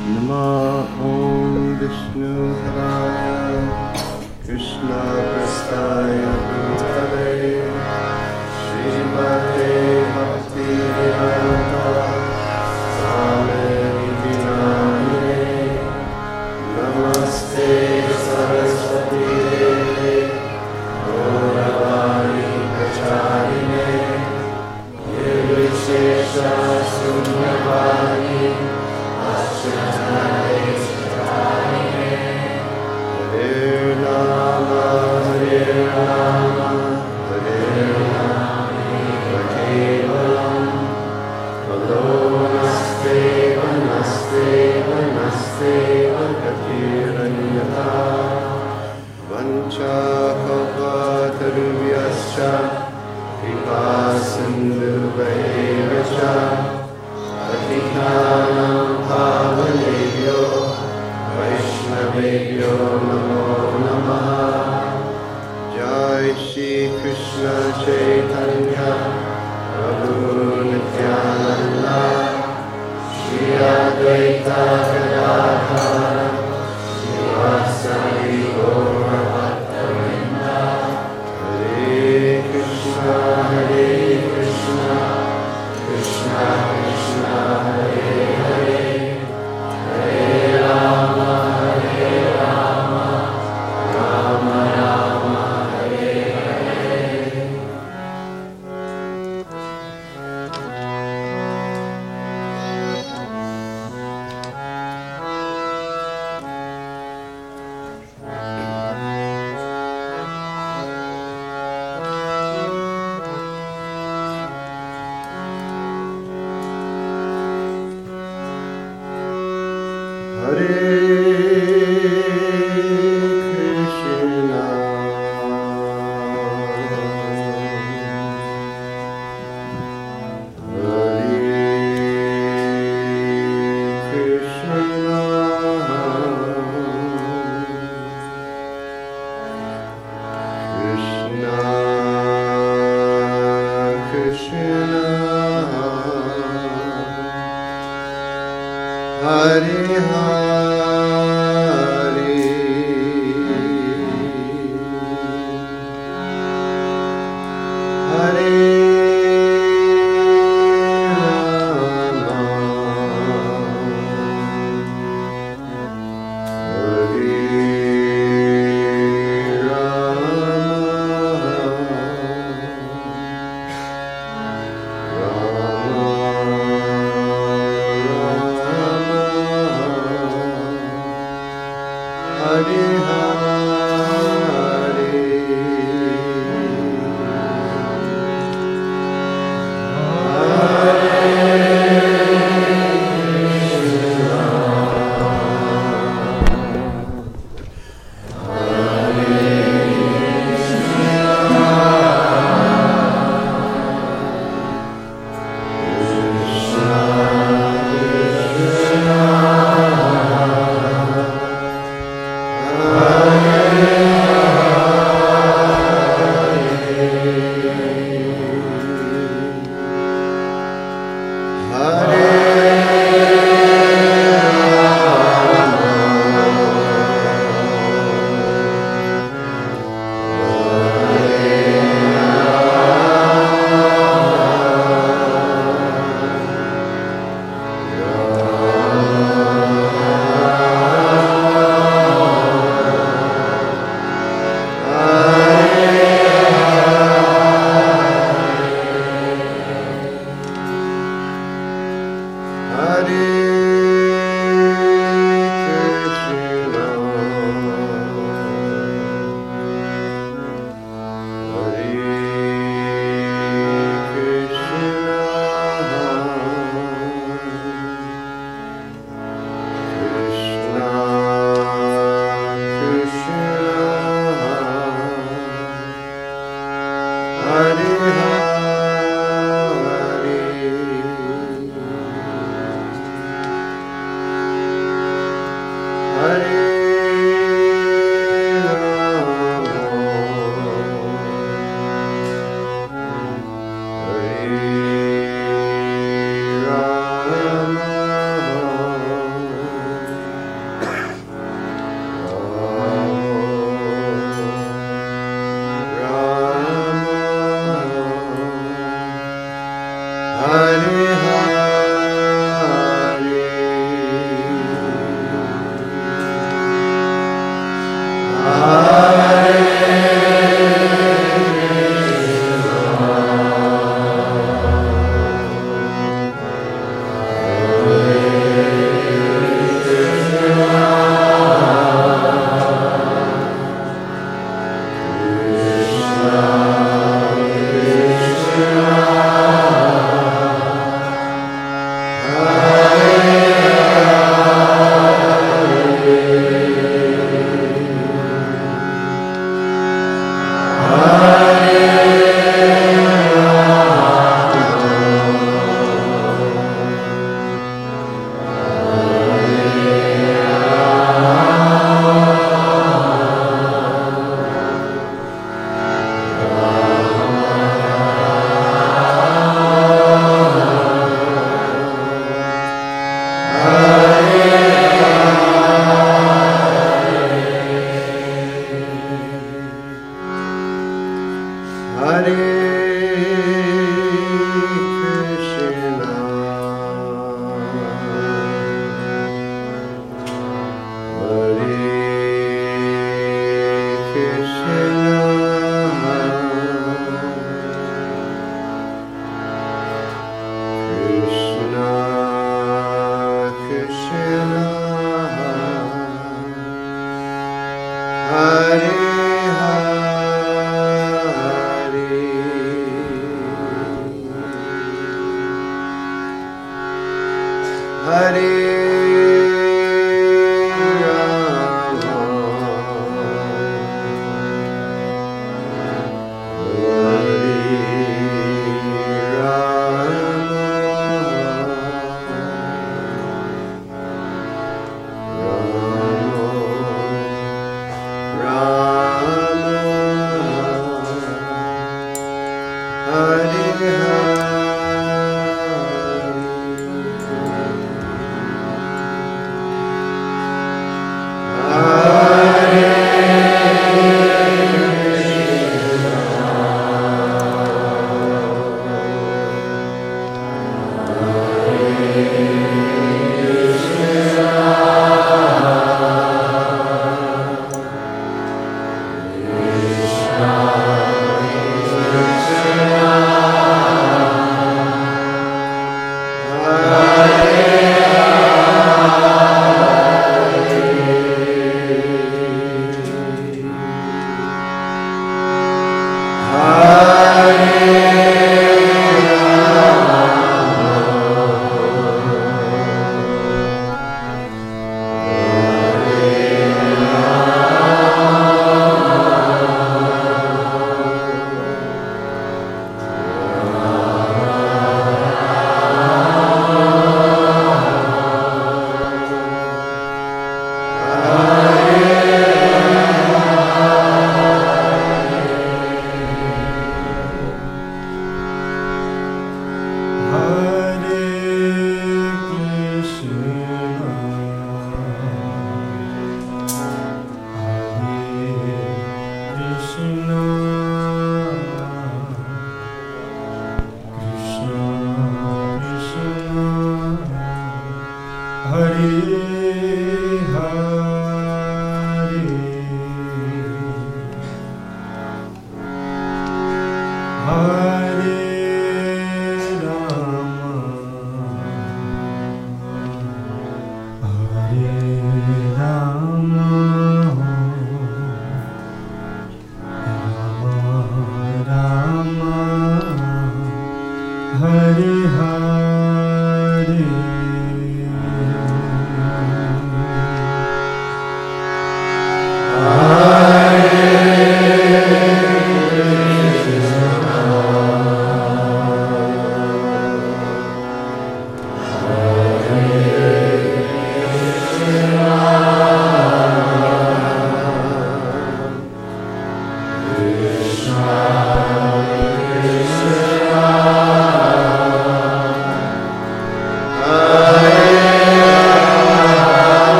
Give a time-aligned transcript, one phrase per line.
[0.00, 3.56] नमः ॐ विष्णुपदाय
[4.46, 6.14] कृष्णप्रस्थाय
[6.46, 7.34] भूतले
[8.60, 9.72] श्रीमते
[10.16, 11.59] Bhaktivedanta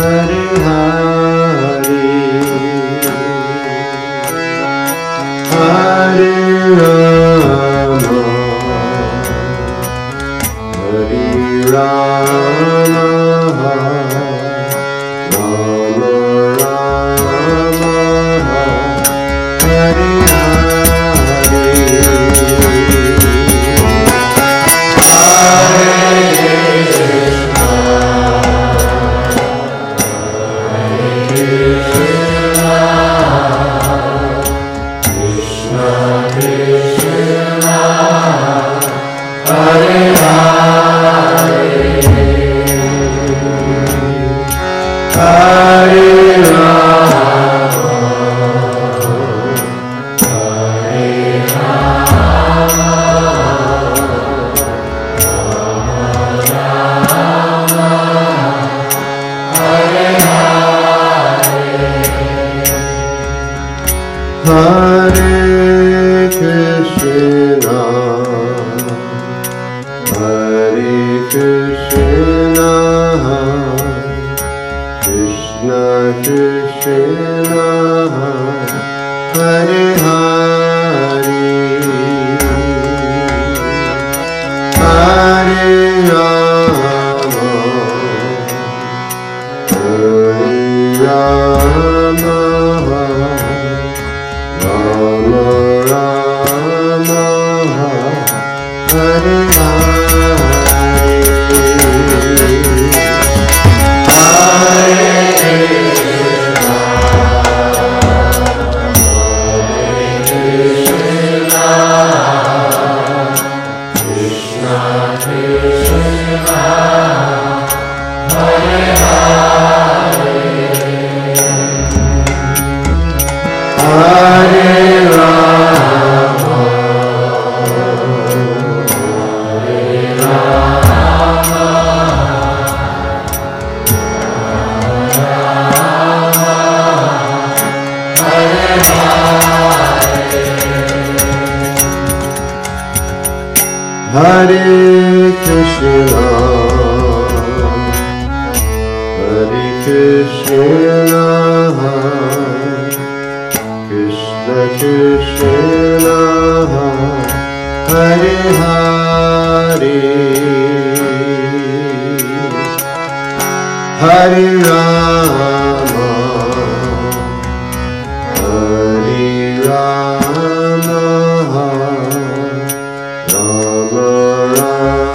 [0.00, 1.17] Hare Hare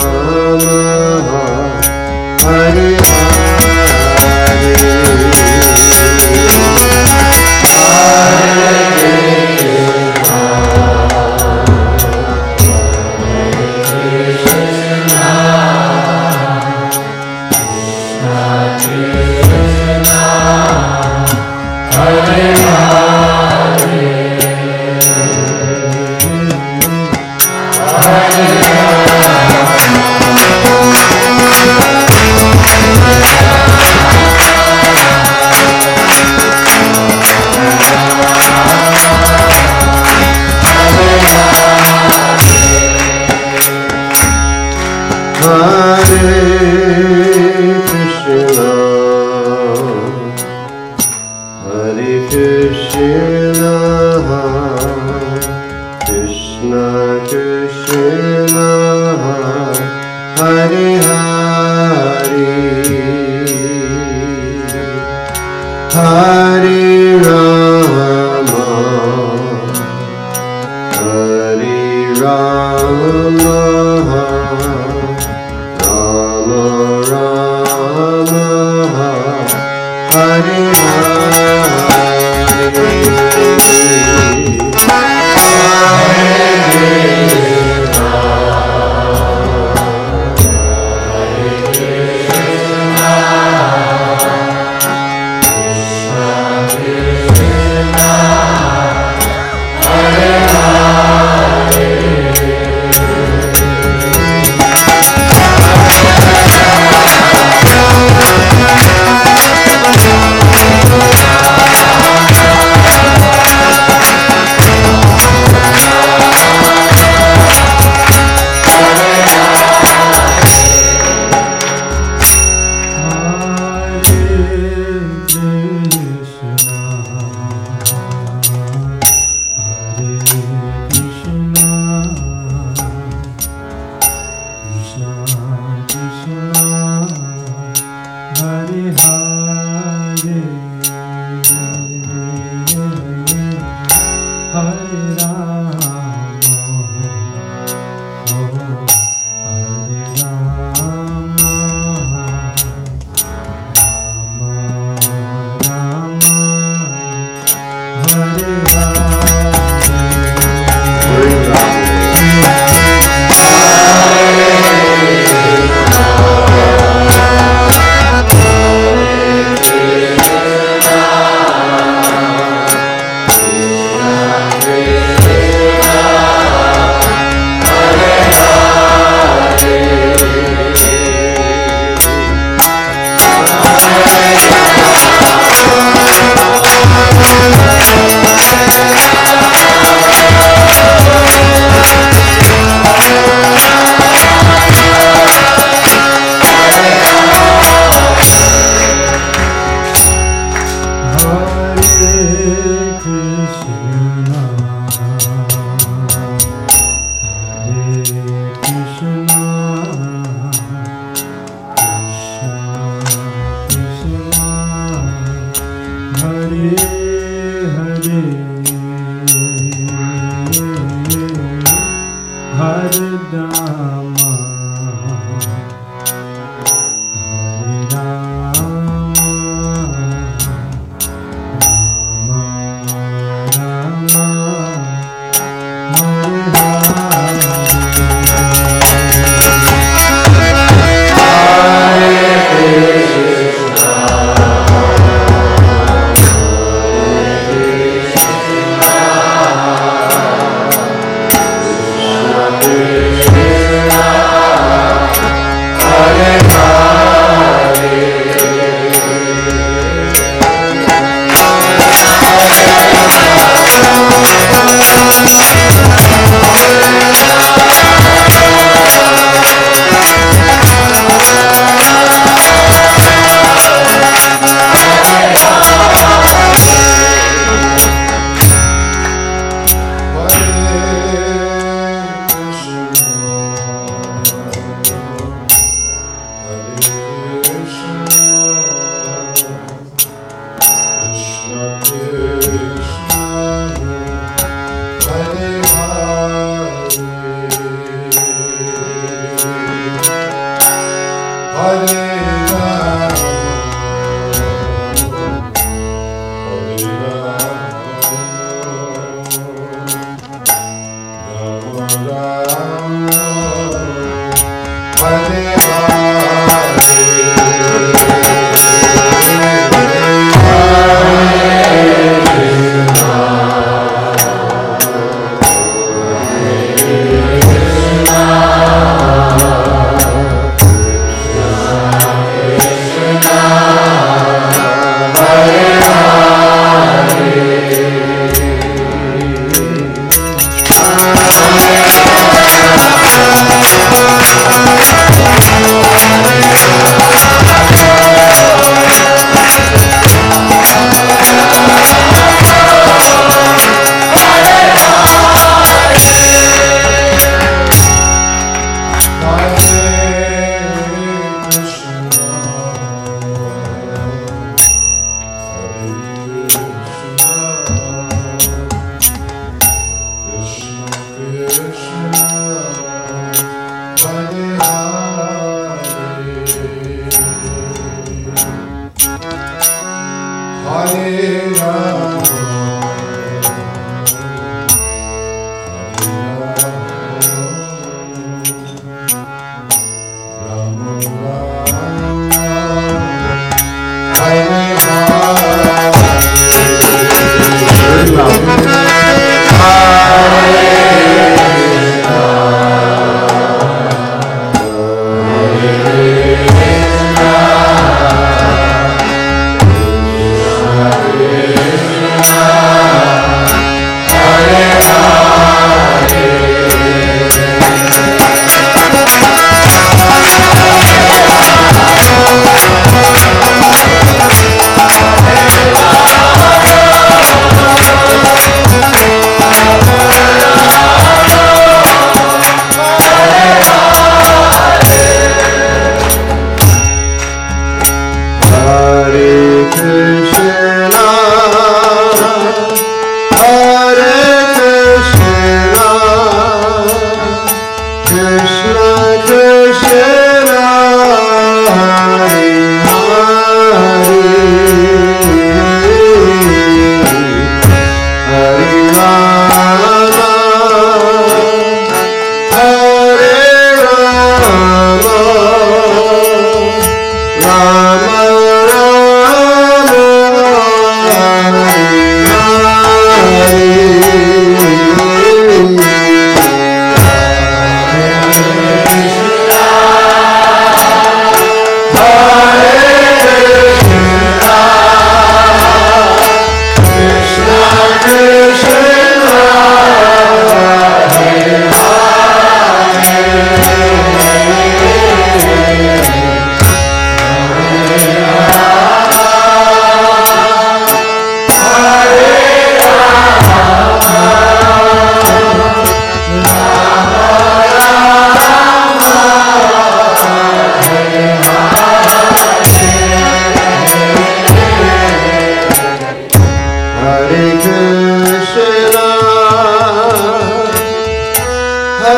[0.04, 0.43] Rama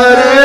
[0.06, 0.45] Çare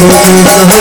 [0.03, 0.81] I'm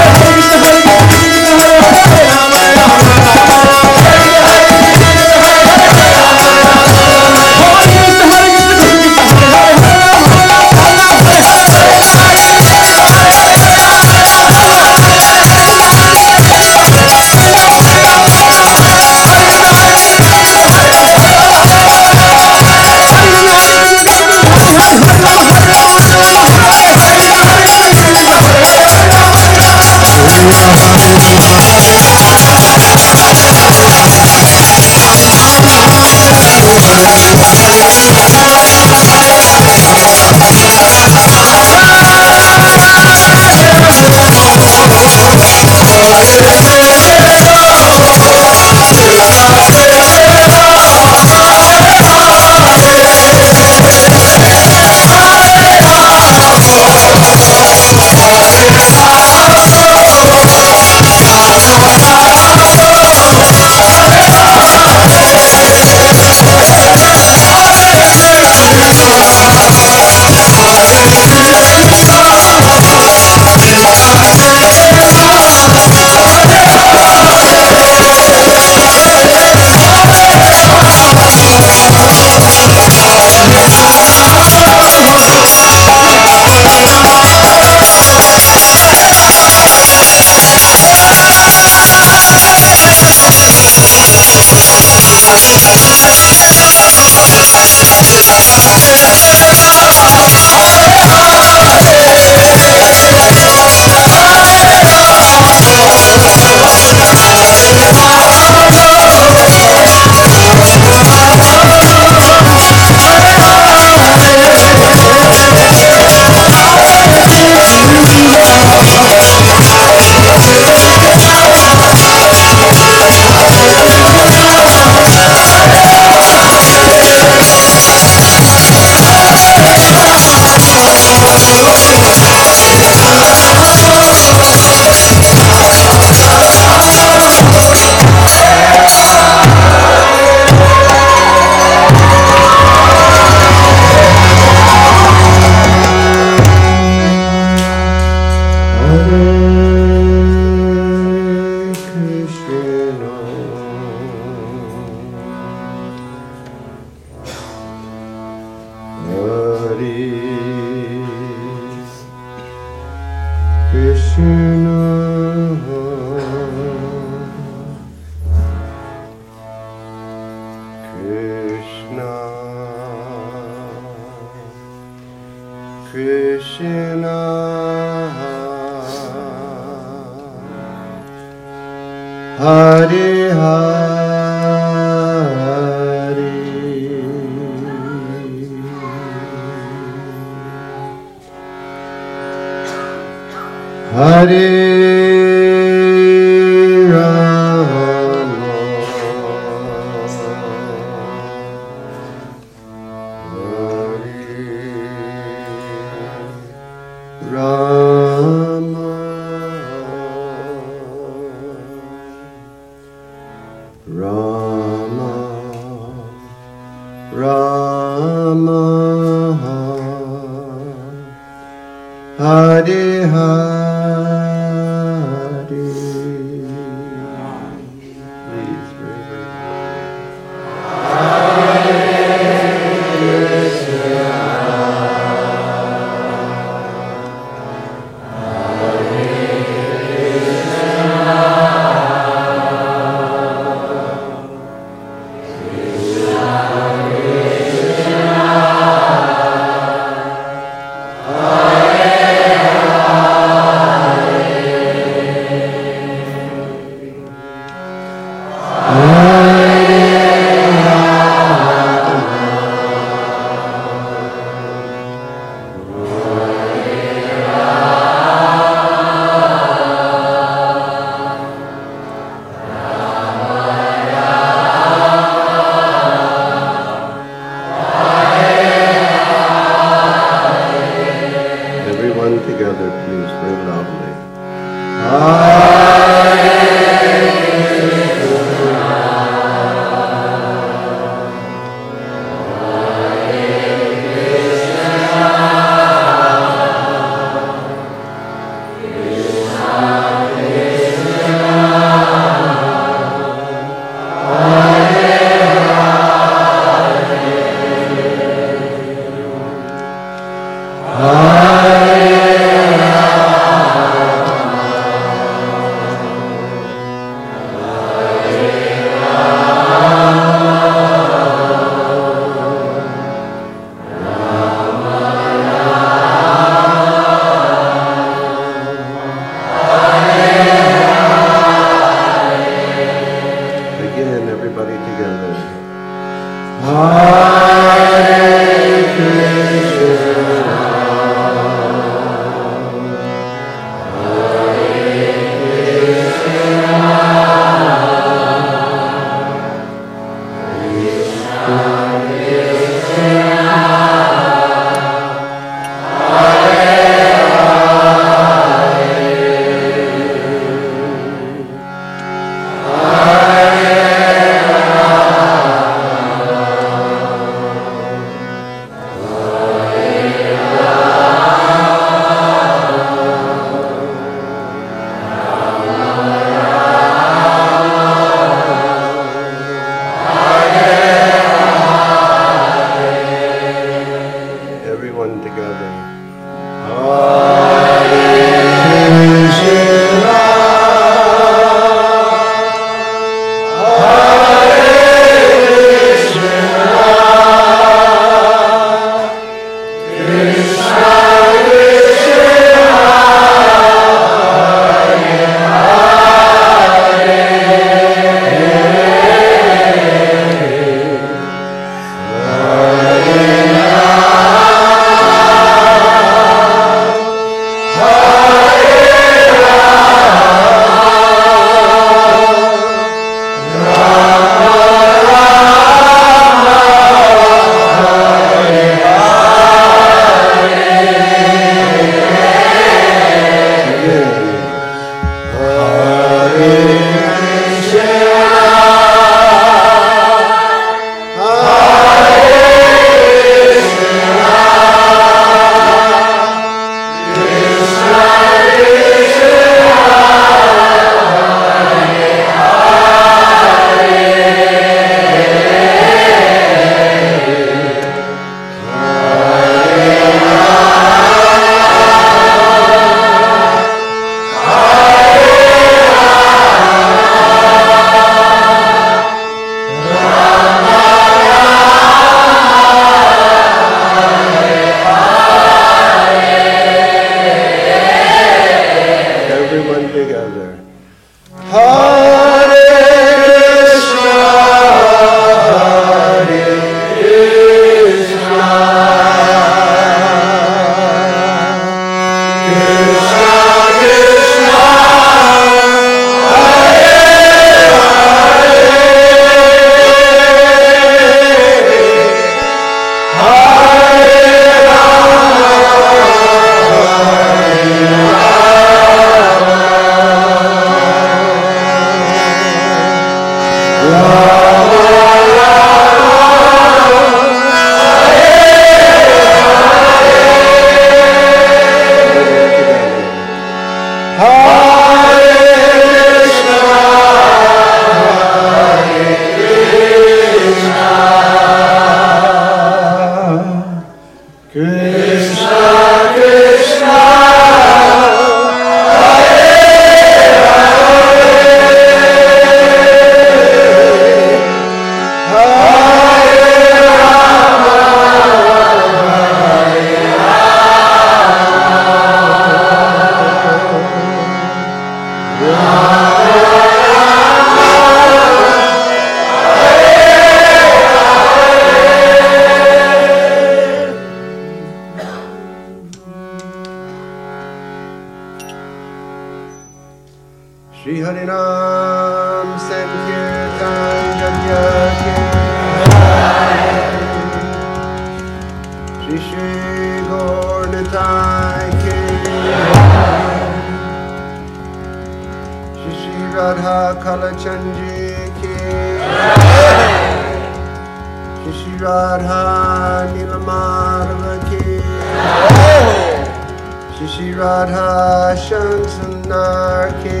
[598.66, 600.00] Shansanar Ki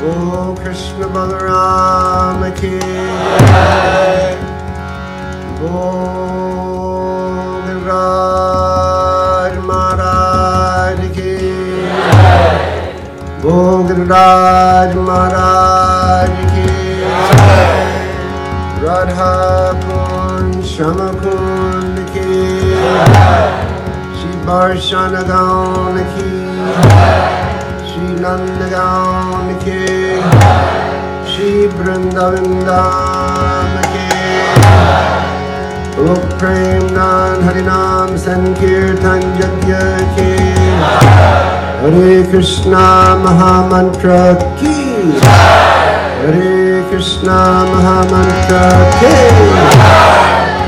[0.00, 2.78] Go Krishna Balaram Ki
[5.58, 5.76] Go
[7.66, 11.32] Giriraj Maharaj Ki.
[13.42, 13.56] Go
[13.88, 16.68] Giriraj Maharaj Ki.
[18.84, 19.32] Radha
[20.62, 23.71] Shama Kund Ki
[24.42, 26.30] Shri Barshana Gaon Ki
[27.88, 29.80] Shri Nanda Gaon Ki
[31.30, 32.46] Shri Vrindavan
[33.92, 34.08] Ki
[36.02, 39.84] Lok Prem Nan Harinam Sankirtan Jagya
[40.16, 40.30] Ki
[41.82, 44.22] Hare Krishna Mahamantra
[44.58, 44.76] Ki.
[46.22, 47.38] Hare Krishna
[47.70, 48.66] Mahamantra
[48.98, 49.14] Ki.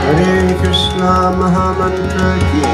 [0.07, 2.74] Hare Krishna Mahamantra Ki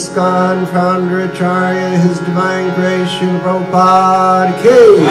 [0.00, 5.04] ISKCON founder Acharya, His Divine Grace, Srila Prabhupada Ki.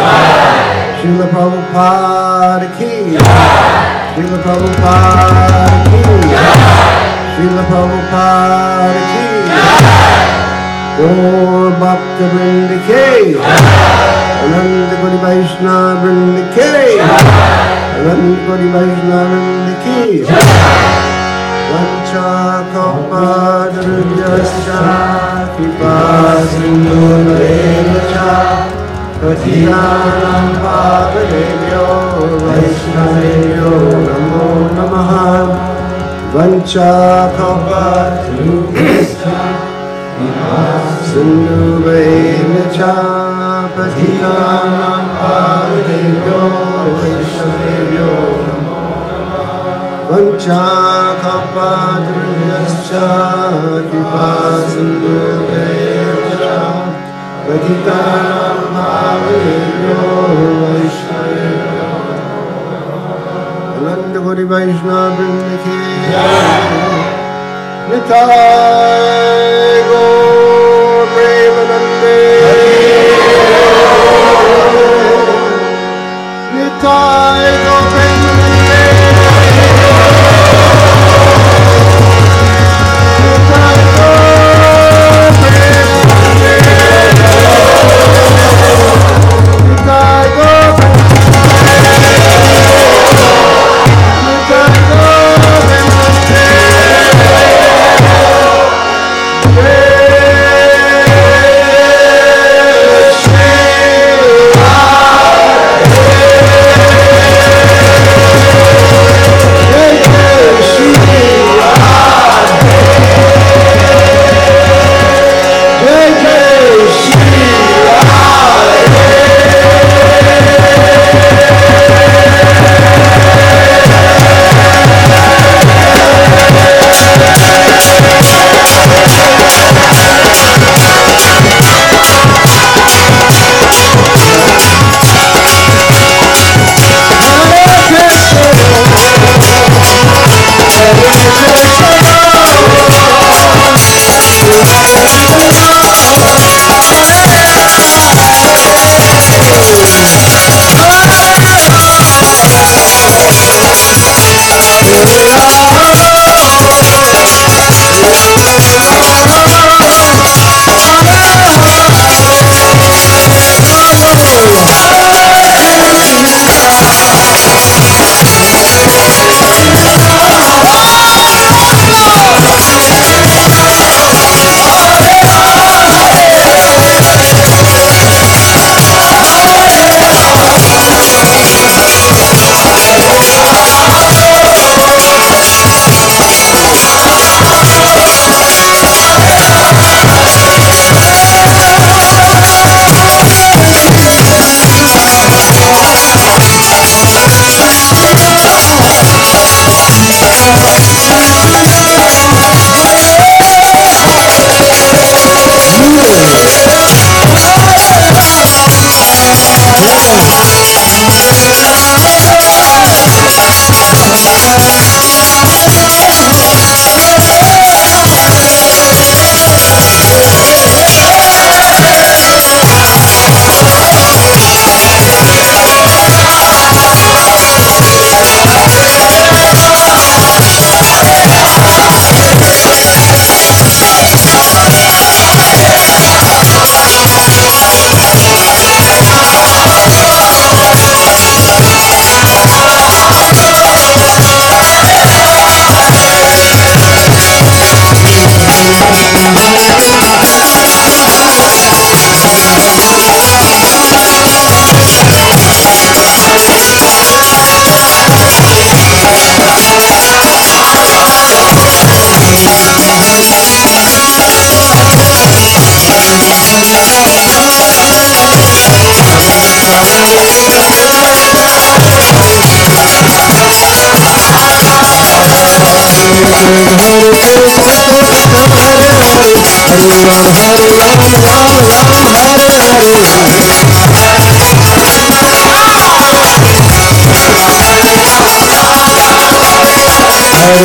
[0.98, 2.94] Srila Prabhupada Ki.
[4.16, 6.02] Srila Prabhupada Ki.
[7.36, 9.26] Srila Prabhupada Ki.
[10.98, 13.38] Gaur Bhakta Vrinda Ki.
[14.42, 16.72] Ananta Koti Vaishnava Vrinda Ki.
[17.94, 20.99] Ananta Koti Vaishnava Vrinda Ki.
[21.70, 23.10] વંચાકપદૃભ્યશ્ચ
[25.56, 27.90] કૃપા સિંધુર્વેન
[29.22, 31.98] પતિનાનાં પાપેભ્યો
[32.44, 35.14] વૈષ્ણવેભ્યો નમો નમઃ
[36.34, 37.24] વંચાકપદૃભ્યશ્ચ
[40.18, 42.54] કૃપા સિંધુર્વેન
[43.76, 46.48] પતિનાનાં પાપેભ્યો
[46.96, 48.49] વૈષ્ણવેભ્યો
[50.10, 52.92] पञ्चाखपातृभ्यश्च
[53.90, 54.30] कृपा
[54.70, 56.42] सिन्धुभ्यश्च
[57.48, 59.98] पतितानां भावेभ्यो
[60.72, 61.88] वैष्णवेभ्यो
[67.90, 70.04] निताय गो
[71.14, 72.20] प्रेमनन्दे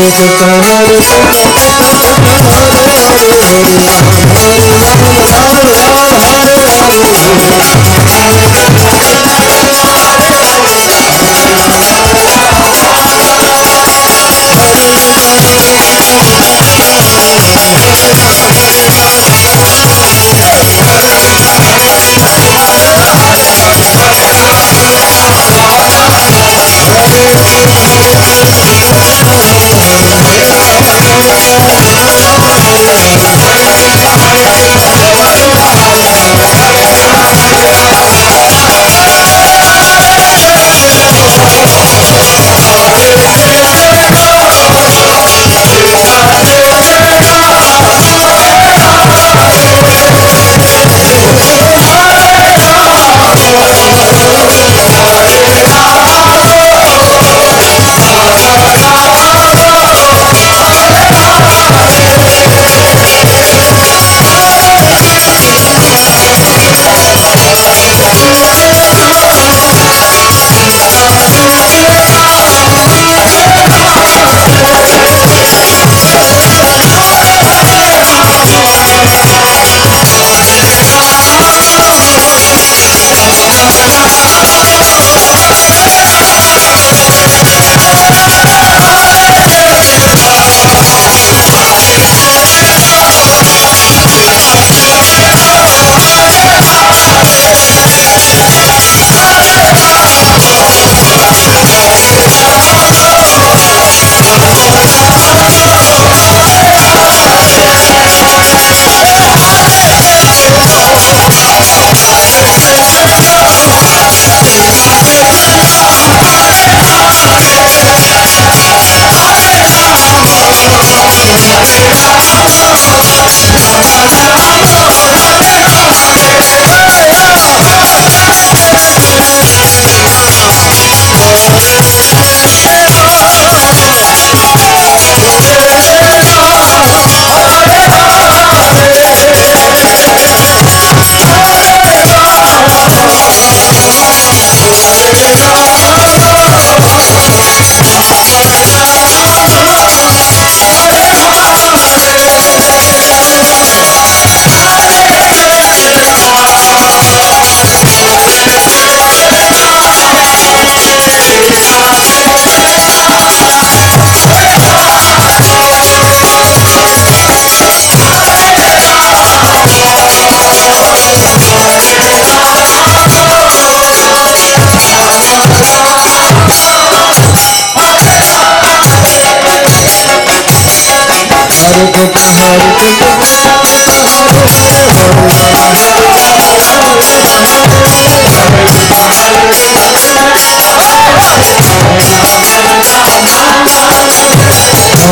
[0.04, 0.63] Hare Krishna